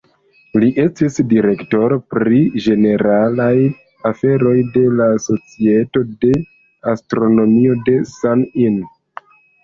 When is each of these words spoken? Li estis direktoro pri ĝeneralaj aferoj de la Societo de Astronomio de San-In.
Li 0.61 0.67
estis 0.83 1.17
direktoro 1.31 1.97
pri 2.13 2.39
ĝeneralaj 2.67 3.51
aferoj 4.11 4.53
de 4.77 4.83
la 5.01 5.09
Societo 5.25 6.03
de 6.25 6.31
Astronomio 6.93 7.77
de 7.91 7.99
San-In. 8.13 8.81